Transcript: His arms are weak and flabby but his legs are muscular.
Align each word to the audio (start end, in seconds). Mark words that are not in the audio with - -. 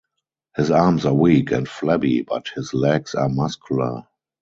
His 0.55 0.71
arms 0.71 1.05
are 1.05 1.13
weak 1.13 1.51
and 1.51 1.69
flabby 1.69 2.23
but 2.23 2.47
his 2.55 2.73
legs 2.73 3.13
are 3.13 3.29
muscular. 3.29 4.07